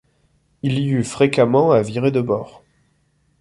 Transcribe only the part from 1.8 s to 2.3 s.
virer de